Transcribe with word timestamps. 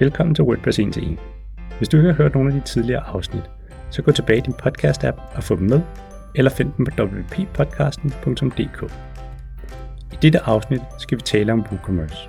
Velkommen 0.00 0.34
til 0.34 0.44
WordPress 0.44 0.78
1 0.78 0.96
1. 0.96 1.18
Hvis 1.78 1.88
du 1.88 1.96
ikke 1.96 2.06
har 2.06 2.16
hørt 2.16 2.34
nogle 2.34 2.54
af 2.54 2.60
de 2.60 2.66
tidligere 2.66 3.06
afsnit, 3.06 3.42
så 3.90 4.02
gå 4.02 4.12
tilbage 4.12 4.38
i 4.38 4.40
din 4.40 4.54
podcast-app 4.54 5.36
og 5.36 5.44
få 5.44 5.56
dem 5.56 5.68
med, 5.68 5.80
eller 6.34 6.50
find 6.50 6.72
dem 6.76 6.86
på 6.86 7.04
wppodcasten.dk. 7.04 8.92
I 10.12 10.16
dette 10.22 10.40
afsnit 10.40 10.80
skal 10.98 11.18
vi 11.18 11.22
tale 11.22 11.52
om 11.52 11.66
WooCommerce. 11.70 12.28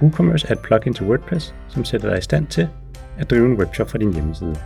WooCommerce 0.00 0.46
er 0.48 0.52
et 0.52 0.58
plugin 0.58 0.94
til 0.94 1.06
WordPress, 1.06 1.54
som 1.68 1.84
sætter 1.84 2.08
dig 2.08 2.18
i 2.18 2.22
stand 2.22 2.46
til 2.46 2.68
at 3.18 3.30
drive 3.30 3.46
en 3.46 3.58
webshop 3.58 3.90
fra 3.90 3.98
din 3.98 4.14
hjemmeside. 4.14 4.56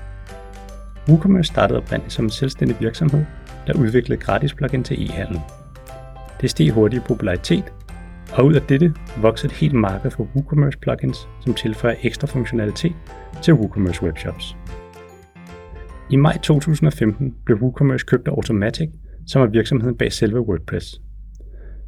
WooCommerce 1.08 1.52
startede 1.52 1.78
oprindeligt 1.78 2.12
som 2.12 2.24
en 2.24 2.30
selvstændig 2.30 2.76
virksomhed, 2.80 3.24
der 3.66 3.78
udviklede 3.78 4.20
gratis 4.20 4.54
plugin 4.54 4.84
til 4.84 5.10
e-handel. 5.10 5.40
Det 6.40 6.50
steg 6.50 6.70
hurtigt 6.70 7.02
i 7.02 7.06
popularitet, 7.06 7.72
og 8.32 8.46
ud 8.46 8.54
af 8.54 8.62
dette 8.62 8.94
voksede 9.20 9.52
et 9.52 9.58
helt 9.58 9.74
marked 9.74 10.10
for 10.10 10.28
WooCommerce 10.34 10.78
plugins, 10.78 11.28
som 11.40 11.54
tilføjer 11.54 11.96
ekstra 12.02 12.26
funktionalitet 12.26 12.94
til 13.42 13.54
WooCommerce 13.54 14.02
webshops. 14.02 14.56
I 16.10 16.16
maj 16.16 16.38
2015 16.38 17.34
blev 17.44 17.58
WooCommerce 17.58 18.06
købt 18.06 18.28
af 18.28 18.32
Automatic, 18.32 18.90
som 19.26 19.42
er 19.42 19.46
virksomheden 19.46 19.96
bag 19.96 20.12
selve 20.12 20.40
WordPress. 20.40 21.00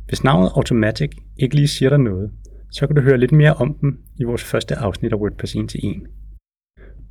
Hvis 0.09 0.25
navnet 0.25 0.51
Automatic 0.57 1.11
ikke 1.37 1.55
lige 1.55 1.69
siger 1.69 1.89
dig 1.89 1.99
noget, 1.99 2.31
så 2.71 2.87
kan 2.87 2.97
du 2.97 3.03
høre 3.03 3.19
lidt 3.19 3.33
mere 3.33 3.55
om 3.55 3.75
dem 3.81 3.99
i 4.17 4.25
vores 4.25 4.45
første 4.45 4.75
afsnit 4.75 5.13
af 5.13 5.17
WordPress 5.17 5.55
1 5.55 5.69
til 5.69 5.81
1. 5.85 6.03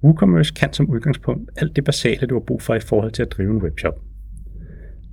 WooCommerce 0.04 0.54
kan 0.54 0.74
som 0.74 0.90
udgangspunkt 0.90 1.52
alt 1.56 1.76
det 1.76 1.84
basale, 1.84 2.28
du 2.28 2.36
har 2.36 2.44
brug 2.48 2.62
for 2.62 2.76
i 2.76 2.80
forhold 2.80 3.12
til 3.12 3.22
at 3.22 3.32
drive 3.32 3.52
en 3.52 3.62
webshop. 3.62 3.94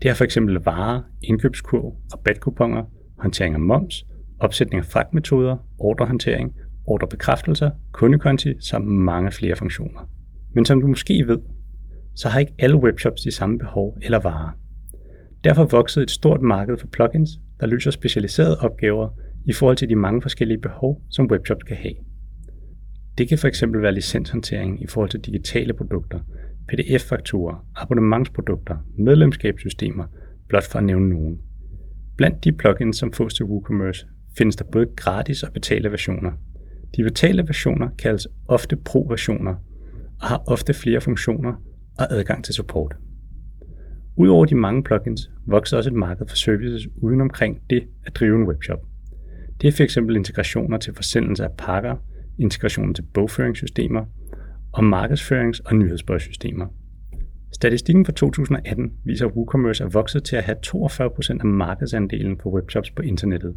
Det 0.03 0.11
er 0.11 0.15
f.eks. 0.15 0.39
varer, 0.65 1.03
indkøbskurv, 1.23 1.97
rabatkuponer, 2.12 2.84
håndtering 3.19 3.55
af 3.55 3.61
moms, 3.61 4.07
opsætning 4.41 4.79
af 4.79 4.85
fragtmetoder, 4.85 5.57
ordrehåndtering, 5.79 6.55
ordrebekræftelser, 6.87 7.71
kundekonti 7.93 8.53
samt 8.61 8.87
mange 8.87 9.31
flere 9.31 9.56
funktioner. 9.56 10.11
Men 10.55 10.65
som 10.65 10.81
du 10.81 10.87
måske 10.87 11.25
ved, 11.27 11.39
så 12.15 12.29
har 12.29 12.41
ikke 12.41 12.55
alle 12.59 12.77
webshops 12.77 13.23
de 13.23 13.31
samme 13.31 13.59
behov 13.59 13.98
eller 14.03 14.19
varer. 14.19 14.51
Derfor 15.45 15.65
voksede 15.65 16.03
et 16.03 16.11
stort 16.11 16.43
marked 16.43 16.79
for 16.79 16.87
plugins, 16.87 17.31
der 17.61 17.67
løser 17.67 17.91
specialiserede 17.91 18.61
opgaver 18.61 19.09
i 19.45 19.53
forhold 19.53 19.77
til 19.77 19.89
de 19.89 19.97
mange 19.97 20.23
forskellige 20.23 20.59
behov, 20.59 21.03
som 21.11 21.27
webshops 21.31 21.62
kan 21.62 21.77
have. 21.77 21.95
Det 23.19 23.28
kan 23.28 23.39
fx 23.39 23.62
være 23.67 23.93
licenshåndtering 23.93 24.83
i 24.83 24.87
forhold 24.87 25.11
til 25.11 25.21
digitale 25.21 25.73
produkter, 25.73 26.21
PDF-fakturer, 26.69 27.67
abonnementsprodukter, 27.77 28.77
medlemskabssystemer, 28.99 30.05
blot 30.49 30.65
for 30.71 30.78
at 30.78 30.84
nævne 30.84 31.09
nogen. 31.09 31.39
Blandt 32.17 32.45
de 32.45 32.53
plugins, 32.53 32.97
som 32.97 33.12
fås 33.12 33.34
til 33.34 33.45
WooCommerce, 33.45 34.07
findes 34.39 34.57
der 34.57 34.65
både 34.65 34.87
gratis 34.97 35.43
og 35.43 35.53
betalte 35.53 35.91
versioner. 35.91 36.33
De 36.97 37.03
betalte 37.03 37.47
versioner 37.47 37.89
kaldes 37.98 38.29
ofte 38.48 38.77
pro-versioner 38.77 39.55
og 40.21 40.27
har 40.29 40.43
ofte 40.47 40.75
flere 40.75 41.01
funktioner 41.01 41.53
og 41.98 42.12
adgang 42.12 42.45
til 42.45 42.55
support. 42.55 42.97
Udover 44.17 44.45
de 44.45 44.55
mange 44.55 44.83
plugins, 44.83 45.31
vokser 45.47 45.77
også 45.77 45.91
et 45.91 45.97
marked 45.97 46.27
for 46.29 46.37
services 46.37 46.89
uden 46.97 47.21
omkring 47.21 47.61
det 47.71 47.89
at 48.06 48.17
drive 48.17 48.37
en 48.37 48.49
webshop. 48.49 48.78
Det 49.61 49.69
er 49.69 49.73
f.eks. 49.73 49.97
integrationer 49.97 50.78
til 50.78 50.95
forsendelse 50.95 51.45
af 51.45 51.51
pakker, 51.59 51.97
integrationer 52.39 52.93
til 52.93 53.05
bogføringssystemer 53.15 54.05
og 54.73 54.84
markedsførings- 54.84 55.61
og 55.65 55.77
nyhedsbrevsystemer. 55.77 56.67
Statistikken 57.55 58.05
for 58.05 58.12
2018 58.12 58.92
viser, 59.05 59.27
at 59.27 59.33
WooCommerce 59.33 59.84
er 59.84 59.88
vokset 59.88 60.24
til 60.24 60.36
at 60.36 60.44
have 60.44 60.56
42% 60.66 61.38
af 61.41 61.44
markedsandelen 61.44 62.36
på 62.36 62.50
webshops 62.50 62.91
på 62.91 63.02
internettet. 63.02 63.56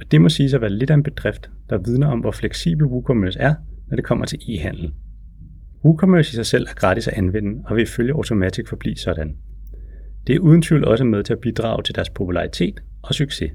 Og 0.00 0.10
det 0.10 0.20
må 0.20 0.28
siges 0.28 0.54
at 0.54 0.60
være 0.60 0.70
lidt 0.70 0.90
af 0.90 0.94
en 0.94 1.02
bedrift, 1.02 1.50
der 1.70 1.78
vidner 1.78 2.06
om, 2.06 2.18
hvor 2.18 2.30
fleksibel 2.30 2.86
WooCommerce 2.86 3.38
er, 3.38 3.54
når 3.88 3.96
det 3.96 4.04
kommer 4.04 4.26
til 4.26 4.38
e-handel. 4.48 4.92
WooCommerce 5.84 6.32
i 6.32 6.34
sig 6.34 6.46
selv 6.46 6.66
er 6.70 6.74
gratis 6.74 7.08
at 7.08 7.14
anvende, 7.14 7.62
og 7.66 7.76
vil 7.76 7.82
ifølge 7.82 8.12
Automatic 8.12 8.68
forblive 8.68 8.96
sådan. 8.96 9.36
Det 10.26 10.34
er 10.34 10.40
uden 10.40 10.62
tvivl 10.62 10.84
også 10.84 11.04
med 11.04 11.24
til 11.24 11.32
at 11.32 11.40
bidrage 11.40 11.82
til 11.82 11.94
deres 11.94 12.10
popularitet 12.10 12.82
og 13.02 13.14
succes. 13.14 13.50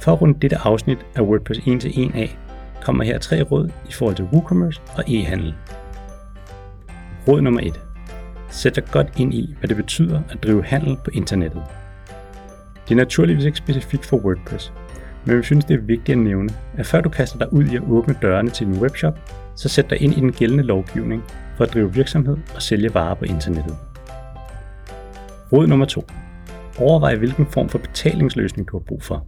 For 0.00 0.12
at 0.12 0.22
runde 0.22 0.38
dette 0.42 0.56
afsnit 0.56 0.98
af 1.16 1.22
WordPress 1.22 1.60
1 1.66 1.80
til 1.80 1.90
1 1.96 2.14
af, 2.14 2.38
kommer 2.82 3.04
her 3.04 3.18
tre 3.18 3.42
råd 3.42 3.68
i 3.88 3.92
forhold 3.92 4.16
til 4.16 4.24
WooCommerce 4.24 4.80
og 4.96 5.04
e-handel. 5.08 5.54
Råd 7.28 7.40
nummer 7.40 7.60
1. 7.60 7.80
Sæt 8.50 8.76
dig 8.76 8.84
godt 8.92 9.06
ind 9.16 9.34
i, 9.34 9.54
hvad 9.58 9.68
det 9.68 9.76
betyder 9.76 10.20
at 10.30 10.42
drive 10.42 10.64
handel 10.64 10.96
på 11.04 11.10
internettet. 11.14 11.62
Det 12.88 12.90
er 12.90 12.96
naturligvis 12.96 13.44
ikke 13.44 13.58
specifikt 13.58 14.06
for 14.06 14.16
WordPress, 14.16 14.72
men 15.24 15.38
vi 15.38 15.42
synes, 15.42 15.64
det 15.64 15.74
er 15.74 15.80
vigtigt 15.80 16.18
at 16.18 16.24
nævne, 16.24 16.50
at 16.76 16.86
før 16.86 17.00
du 17.00 17.08
kaster 17.08 17.38
dig 17.38 17.52
ud 17.52 17.64
i 17.64 17.76
at 17.76 17.82
åbne 17.88 18.14
dørene 18.22 18.50
til 18.50 18.66
din 18.66 18.78
webshop, 18.78 19.18
så 19.56 19.68
sæt 19.68 19.90
dig 19.90 20.02
ind 20.02 20.12
i 20.12 20.20
den 20.20 20.32
gældende 20.32 20.64
lovgivning 20.64 21.22
for 21.56 21.64
at 21.64 21.74
drive 21.74 21.94
virksomhed 21.94 22.36
og 22.54 22.62
sælge 22.62 22.94
varer 22.94 23.14
på 23.14 23.24
internettet. 23.24 23.76
Råd 25.52 25.66
nummer 25.66 25.86
2. 25.86 26.04
Overvej 26.78 27.16
hvilken 27.16 27.46
form 27.46 27.68
for 27.68 27.78
betalingsløsning 27.78 28.68
du 28.68 28.78
har 28.78 28.84
brug 28.84 29.02
for. 29.02 29.26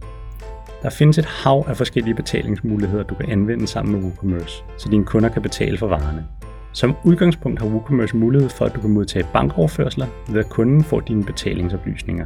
Der 0.81 0.89
findes 0.89 1.17
et 1.17 1.25
hav 1.25 1.65
af 1.67 1.77
forskellige 1.77 2.15
betalingsmuligheder, 2.15 3.03
du 3.03 3.15
kan 3.15 3.31
anvende 3.31 3.67
sammen 3.67 3.95
med 3.95 4.03
WooCommerce, 4.03 4.63
så 4.77 4.89
dine 4.89 5.05
kunder 5.05 5.29
kan 5.29 5.41
betale 5.41 5.77
for 5.77 5.87
varerne. 5.87 6.38
Som 6.73 6.95
udgangspunkt 7.03 7.59
har 7.59 7.67
WooCommerce 7.67 8.17
mulighed 8.17 8.49
for, 8.49 8.65
at 8.65 8.75
du 8.75 8.81
kan 8.81 8.89
modtage 8.89 9.25
bankoverførsler, 9.33 10.07
ved 10.29 10.39
at 10.39 10.49
kunden 10.49 10.83
får 10.83 10.99
dine 10.99 11.23
betalingsoplysninger. 11.23 12.25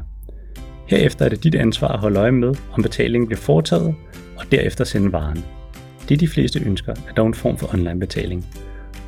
Herefter 0.87 1.25
er 1.25 1.29
det 1.29 1.43
dit 1.43 1.55
ansvar 1.55 1.87
at 1.87 1.99
holde 1.99 2.19
øje 2.19 2.31
med, 2.31 2.55
om 2.73 2.83
betalingen 2.83 3.27
bliver 3.27 3.39
foretaget, 3.39 3.95
og 4.37 4.51
derefter 4.51 4.83
sende 4.83 5.11
varen. 5.11 5.45
Det 6.09 6.19
de 6.19 6.27
fleste 6.27 6.63
ønsker 6.65 6.93
er 7.09 7.13
dog 7.13 7.27
en 7.27 7.33
form 7.33 7.57
for 7.57 7.73
online 7.73 7.99
betaling, 7.99 8.45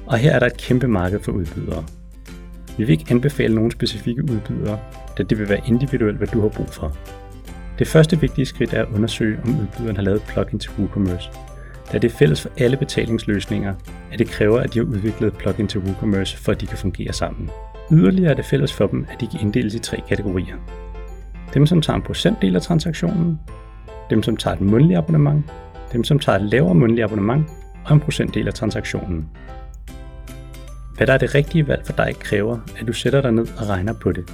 og 0.06 0.18
her 0.18 0.32
er 0.32 0.40
der 0.40 0.46
et 0.46 0.58
kæmpe 0.58 0.88
marked 0.88 1.20
for 1.20 1.32
udbydere. 1.32 1.86
Vi 2.78 2.84
vil 2.84 2.90
ikke 2.90 3.06
anbefale 3.10 3.56
nogen 3.56 3.72
specifikke 3.72 4.24
udbydere, 4.24 4.80
da 5.18 5.24
det 5.24 5.40
vil 5.40 5.50
være 5.50 5.62
individuelt, 5.68 6.18
hvad 6.18 6.28
du 6.28 6.42
har 6.42 6.50
brug 6.50 6.70
for. 6.70 6.98
Det 7.80 7.88
første 7.88 8.22
vigtige 8.22 8.46
skridt 8.46 8.74
er 8.74 8.82
at 8.82 8.94
undersøge, 8.94 9.38
om 9.44 9.50
udbyderen 9.50 9.96
har 9.96 10.04
lavet 10.04 10.22
plugin 10.22 10.60
til 10.60 10.72
WooCommerce, 10.80 11.30
da 11.96 12.00
det 12.00 12.12
er 12.12 12.16
fælles 12.16 12.42
for 12.42 12.50
alle 12.58 12.78
betalingsløsninger, 12.78 13.74
at 14.12 14.20
det 14.20 14.28
kræver, 14.28 14.60
at 14.60 14.74
de 14.74 14.80
har 14.80 14.86
udviklet 14.86 15.34
plugin 15.34 15.68
til 15.68 15.80
WooCommerce, 15.80 16.38
for 16.38 16.52
at 16.52 16.62
de 16.62 16.68
kan 16.68 16.78
fungere 16.78 17.14
sammen. 17.14 17.50
Yderligere 17.92 18.32
er 18.32 18.36
det 18.36 18.46
fælles 18.46 18.74
for 18.74 18.88
dem, 18.88 19.06
at 19.12 19.22
de 19.22 19.28
kan 19.28 19.40
inddeles 19.42 19.76
i 19.76 19.80
tre 19.80 20.02
kategorier. 20.10 20.56
Dem, 21.54 21.66
som 21.66 21.82
tager 21.82 21.98
en 21.98 22.04
procentdel 22.04 22.56
af 22.56 22.62
transaktionen, 22.62 23.40
dem, 24.10 24.24
som 24.24 24.38
tager 24.38 24.56
et 24.56 24.62
månedligt 24.62 24.98
abonnement, 24.98 25.46
dem, 25.94 26.04
som 26.04 26.20
tager 26.20 26.40
et 26.40 26.46
lavere 26.46 26.76
månedligt 26.76 27.06
abonnement 27.06 27.46
og 27.86 27.94
en 27.94 28.00
procentdel 28.00 28.48
af 28.48 28.54
transaktionen. 28.54 29.30
Hvad 30.98 31.08
der 31.08 31.14
er 31.14 31.18
det 31.18 31.36
rigtige 31.36 31.68
valg 31.68 31.86
for 31.86 31.94
dig 31.94 32.16
kræver, 32.20 32.58
at 32.80 32.88
du 32.88 32.94
sætter 32.94 33.22
dig 33.22 33.32
ned 33.32 33.48
og 33.58 33.70
regner 33.70 33.94
på 33.94 34.12
det. 34.12 34.32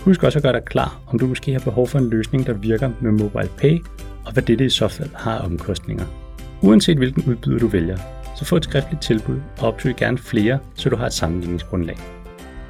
Husk 0.00 0.22
også 0.22 0.38
at 0.38 0.42
gøre 0.42 0.52
dig 0.52 0.64
klar, 0.64 1.00
om 1.06 1.18
du 1.18 1.26
måske 1.26 1.52
har 1.52 1.60
behov 1.60 1.88
for 1.88 1.98
en 1.98 2.10
løsning, 2.10 2.46
der 2.46 2.52
virker 2.52 2.90
med 3.00 3.12
Mobile 3.12 3.50
Pay, 3.58 3.78
og 4.26 4.32
hvad 4.32 4.42
dette 4.42 4.64
i 4.64 4.70
så 4.70 4.88
fald 4.88 5.10
har 5.14 5.38
omkostninger. 5.38 6.25
Uanset 6.62 6.96
hvilken 6.96 7.24
udbyder 7.26 7.58
du 7.58 7.66
vælger, 7.66 7.96
så 8.36 8.44
få 8.44 8.56
et 8.56 8.64
skriftligt 8.64 9.02
tilbud 9.02 9.40
og 9.60 9.68
opsøg 9.68 9.96
gerne 9.96 10.18
flere, 10.18 10.58
så 10.74 10.88
du 10.88 10.96
har 10.96 11.06
et 11.06 11.12
sammenligningsgrundlag. 11.12 11.96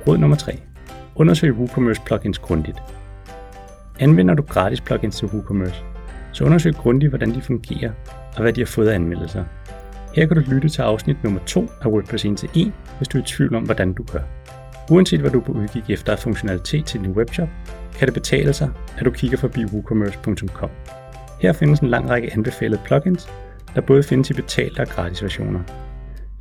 Råd 0.07 0.19
nummer 0.19 0.37
3. 0.37 0.59
Undersøg 1.15 1.53
WooCommerce 1.53 2.03
plugins 2.07 2.39
grundigt. 2.39 2.79
Anvender 4.01 4.35
du 4.35 4.43
gratis 4.43 4.81
plugins 4.81 5.17
til 5.17 5.29
WooCommerce, 5.29 5.83
så 6.33 6.45
undersøg 6.45 6.75
grundigt, 6.75 7.11
hvordan 7.11 7.35
de 7.35 7.43
fungerer 7.43 7.91
og 8.37 8.43
hvad 8.43 8.53
de 8.53 8.61
har 8.61 8.67
fået 8.67 8.89
af 8.89 8.95
anmeldelser. 8.95 9.45
Her 10.15 10.27
kan 10.27 10.37
du 10.37 10.51
lytte 10.51 10.69
til 10.69 10.83
afsnit 10.83 11.25
nummer 11.25 11.41
2 11.47 11.69
af 11.83 11.87
WordPress 11.87 12.25
1 12.25 12.37
til 12.37 12.49
1, 12.55 12.73
hvis 12.99 13.09
du 13.09 13.19
er 13.19 13.23
i 13.23 13.27
tvivl 13.27 13.55
om, 13.55 13.63
hvordan 13.63 13.93
du 13.93 14.05
gør. 14.13 14.21
Uanset 14.91 15.21
hvad 15.21 15.31
du 15.31 15.41
er 15.41 15.45
på 15.45 15.53
udkig 15.53 15.85
efter 15.89 16.13
af 16.13 16.19
funktionalitet 16.19 16.85
til 16.85 17.01
din 17.01 17.11
webshop, 17.11 17.49
kan 17.99 18.07
det 18.07 18.15
betale 18.15 18.53
sig, 18.53 18.71
at 18.99 19.05
du 19.05 19.11
kigger 19.11 19.39
forbi 19.39 19.65
woocommerce.com. 19.65 20.71
Her 21.41 21.53
findes 21.53 21.81
en 21.81 21.89
lang 21.89 22.11
række 22.11 22.33
anbefalede 22.33 22.81
plugins, 22.85 23.29
der 23.77 23.83
både 23.83 24.03
findes 24.03 24.31
i 24.31 24.33
betalte 24.33 24.81
og 24.81 24.87
gratis 24.87 25.23
versioner. 25.23 25.61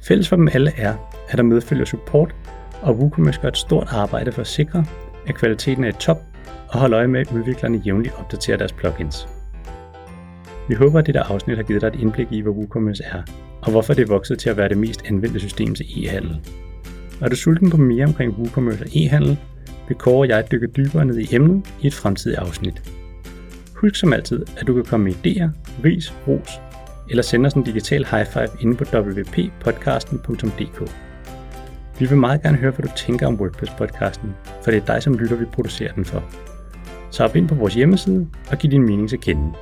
Fælles 0.08 0.30
for 0.30 0.36
dem 0.36 0.48
alle 0.54 0.72
er, 0.78 0.96
at 1.30 1.38
der 1.38 1.44
medfølger 1.44 1.86
support, 1.86 2.36
og 2.82 2.96
WooCommerce 2.96 3.42
gør 3.42 3.48
et 3.48 3.58
stort 3.58 3.88
arbejde 3.92 4.32
for 4.32 4.42
at 4.42 4.48
sikre, 4.48 4.86
at 5.28 5.36
kvaliteten 5.36 5.84
er 5.84 5.90
i 5.90 5.92
top, 6.00 6.18
og 6.68 6.80
holde 6.80 6.96
øje 6.96 7.08
med, 7.08 7.20
at 7.20 7.32
udviklerne 7.32 7.82
jævnligt 7.86 8.16
opdaterer 8.18 8.58
deres 8.58 8.72
plugins. 8.72 9.28
Vi 10.68 10.74
håber, 10.74 11.00
at 11.00 11.06
dette 11.06 11.20
afsnit 11.20 11.58
har 11.58 11.64
givet 11.64 11.82
dig 11.82 11.88
et 11.88 11.96
indblik 11.96 12.28
i, 12.32 12.42
hvad 12.42 12.52
WooCommerce 12.54 13.04
er, 13.04 13.22
og 13.62 13.72
hvorfor 13.72 13.94
det 13.94 14.02
er 14.02 14.08
vokset 14.08 14.40
til 14.40 14.50
at 14.50 14.58
være 14.58 14.70
det 14.70 14.78
mest 14.78 15.06
anvendte 15.06 15.40
system 15.40 15.76
til 15.76 15.86
e-handel. 15.98 16.40
Er 17.22 17.30
du 17.30 17.36
sulten 17.36 17.70
på 17.70 17.78
mere 17.78 18.06
omkring 18.06 18.38
WooCommerce 18.38 18.84
og 18.84 18.90
e-handel, 18.96 19.38
vil 19.88 19.98
Kåre 19.98 20.18
og 20.18 20.28
jeg 20.28 20.52
dykke 20.52 20.68
dybere 20.68 21.06
ned 21.06 21.18
i 21.18 21.36
emnet 21.36 21.68
i 21.82 21.88
et 21.88 21.94
fremtidigt 21.94 22.40
afsnit. 22.40 22.92
Husk 23.76 23.96
som 23.96 24.14
altid, 24.14 24.46
at 24.58 24.68
du 24.68 24.74
kan 24.74 24.84
komme 24.84 25.04
med 25.04 25.14
idéer, 25.14 25.50
ris, 25.84 26.14
ros 26.28 26.60
eller 27.10 27.24
send 27.24 27.46
os 27.46 27.54
en 27.54 27.64
digital 27.64 28.06
high 28.06 28.26
five 28.26 28.50
inde 28.60 28.76
på 28.76 28.84
wppodcasten.dk. 28.94 30.92
Vi 32.00 32.06
vil 32.06 32.18
meget 32.18 32.42
gerne 32.42 32.58
høre, 32.58 32.72
hvad 32.72 32.88
du 32.88 32.92
tænker 32.96 33.28
om 33.28 33.36
WordPress-podcasten, 33.42 34.28
for 34.64 34.72
det 34.72 34.82
er 34.82 34.86
dig 34.86 35.04
som 35.04 35.14
lytter, 35.18 35.36
vi 35.36 35.46
producerer 35.46 35.94
den 35.94 36.06
for. 36.06 36.24
Så 37.12 37.24
op 37.24 37.36
ind 37.36 37.48
på 37.48 37.56
vores 37.56 37.74
hjemmeside 37.74 38.28
og 38.52 38.58
giv 38.58 38.72
din 38.72 38.82
mening 38.86 39.10
til 39.10 39.20
kende. 39.20 39.54